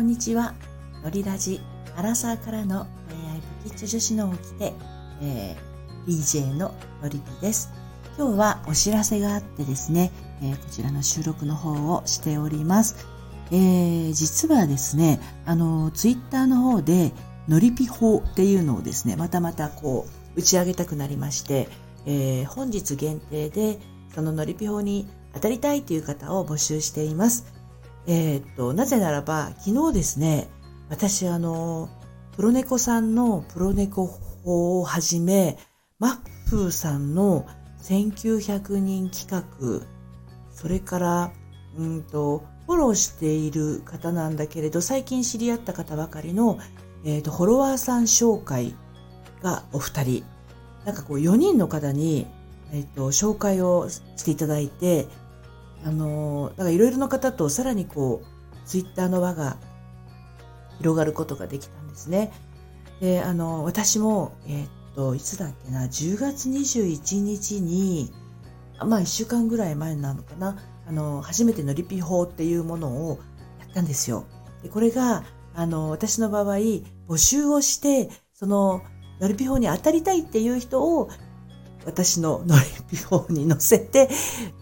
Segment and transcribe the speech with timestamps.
[0.00, 0.54] こんにちは。
[1.04, 1.60] のりラジ、
[1.94, 4.72] アラサーからの恋愛不吉女子の起きて、
[5.20, 7.70] えー、DJ ののりぴです。
[8.16, 10.10] 今日はお知らせがあってですね、
[10.40, 12.96] えー、こちらの収録の方をしております。
[13.52, 17.12] えー、実はですね、あの、ツイッターの方で、
[17.46, 21.68] のりぴ法っていうのをですね、またまたこう、打ち上げたくなりまして、
[22.06, 23.78] えー、本日限定で、
[24.14, 27.59] そののりぴ法に当たりたいという方を募集しています。
[28.06, 30.48] えー、っと、なぜならば、昨日ですね、
[30.88, 31.88] 私あの、
[32.36, 35.58] プロネコさんのプロネコ法をはじめ、
[35.98, 37.46] マッフーさんの
[37.82, 39.86] 1900人企画、
[40.52, 41.32] それから、
[41.76, 46.58] うんと、フォローしている方なんだけれど、最近知り合った方ばかりの、
[47.04, 48.74] えっ、ー、と、フォロワーさん紹介
[49.42, 50.24] がお二人。
[50.84, 52.26] なんかこう、4人の方に、
[52.72, 55.06] えっ、ー、と、紹介をしていただいて、
[55.84, 59.56] あの、なんかいろいろな方とさらにこう、ツイッターの輪が
[60.78, 62.32] 広がることができたんですね。
[63.00, 68.12] で、あの、私も、えー、っと、いつだっけな、10月21日に、
[68.78, 70.56] まあ1週間ぐらい前なのかな、
[70.86, 73.18] あの、初めてのリピ法っていうものを
[73.58, 74.24] やったんですよ。
[74.62, 76.56] で、これが、あの、私の場合、
[77.08, 78.82] 募集をして、その、
[79.20, 81.10] のりぴ砲に当たりたいっていう人を
[81.84, 84.08] 私ののりぴ砲に乗せて、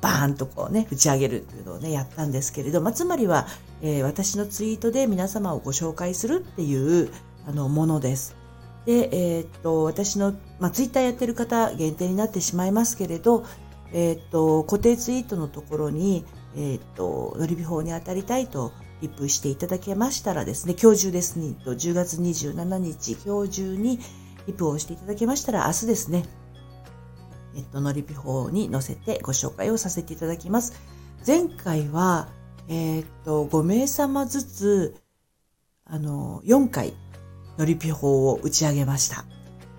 [0.00, 3.46] バーンとこうね、打ち上げるっていうのをね、やったんですけれど、まあ、つまりは、
[3.82, 7.10] えー、私のツイートで皆様をご紹介するっていう、
[7.46, 8.36] あの、ものです。
[8.84, 13.44] で、えー、っと、私の、まあ、ツイッターやってる方限定になってしまいますけれど、
[13.92, 16.24] えー、っと、固定ツイートのところに、
[16.56, 23.98] えっと、のりぴ砲に当たりたいと、リップしていただけましたらですね、今日中ですね、10月27日、今日中に
[24.46, 26.24] リップをしていただけましたら、明日ですね、
[27.56, 30.74] えっと、のりぴ法に載せてご紹介をさせていただきます。
[31.26, 32.28] 前回は、
[32.68, 34.96] えー、っと、5名様ずつ、
[35.84, 36.94] あの、4回、
[37.58, 39.24] のりぴ法を打ち上げました。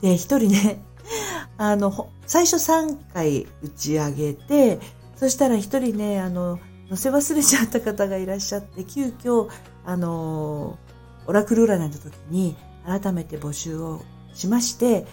[0.00, 0.82] で、一人ね、
[1.56, 4.80] あの、最初3回打ち上げて、
[5.16, 6.58] そしたら一人ね、あの、
[6.88, 9.48] 載せ忘れちゃった方がいらっしゃって、急遽、
[9.84, 10.78] あの、
[11.26, 14.02] オラクル占いの時に改めて募集を
[14.34, 15.06] しまして、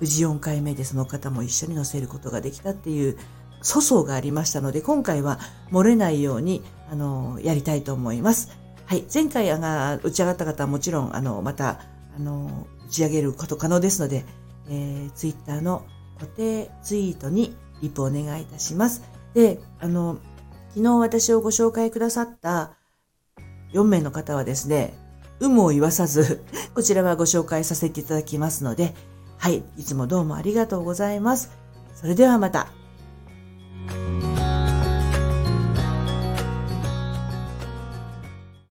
[0.00, 3.18] 無事4回目でその方も一緒に乗せることができたっていう
[3.62, 5.38] 粗相がありましたので、今回は
[5.70, 8.50] 漏れないように、あの、やりたいと思います。
[8.86, 9.04] はい。
[9.12, 11.80] 前回が打ち上がった方はもちろん、あの、また、
[12.16, 14.24] あの、打ち上げること可能ですので、
[14.68, 15.84] えー、ツイッターの
[16.18, 19.02] 固定ツイートにリプお願いいたします。
[19.34, 20.18] で、あの、
[20.70, 22.72] 昨日私をご紹介くださった
[23.72, 24.94] 4名の方はですね、
[25.40, 26.44] 有無を言わさず、
[26.74, 28.94] こちらはご紹介させていただきますので、
[29.38, 31.52] はい、いつもどうもありがとうございます。
[31.94, 32.68] それではまた。